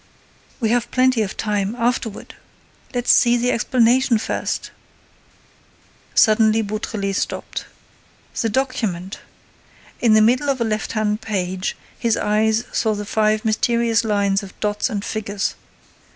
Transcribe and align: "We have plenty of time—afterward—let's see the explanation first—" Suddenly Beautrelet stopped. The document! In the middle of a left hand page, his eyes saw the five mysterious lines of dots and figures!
"We 0.59 0.69
have 0.69 0.89
plenty 0.89 1.21
of 1.21 1.37
time—afterward—let's 1.37 3.11
see 3.11 3.37
the 3.37 3.51
explanation 3.51 4.17
first—" 4.17 4.71
Suddenly 6.15 6.63
Beautrelet 6.63 7.15
stopped. 7.15 7.65
The 8.41 8.49
document! 8.49 9.19
In 9.99 10.13
the 10.13 10.21
middle 10.21 10.49
of 10.49 10.59
a 10.59 10.63
left 10.63 10.93
hand 10.93 11.21
page, 11.21 11.77
his 11.99 12.17
eyes 12.17 12.63
saw 12.71 12.95
the 12.95 13.05
five 13.05 13.45
mysterious 13.45 14.03
lines 14.03 14.41
of 14.41 14.59
dots 14.59 14.89
and 14.89 15.05
figures! 15.05 15.53